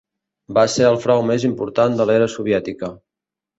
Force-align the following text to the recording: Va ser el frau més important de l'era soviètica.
Va 0.57 0.63
ser 0.75 0.87
el 0.91 0.97
frau 1.03 1.21
més 1.33 1.45
important 1.51 2.01
de 2.01 2.09
l'era 2.11 2.33
soviètica. 2.39 2.93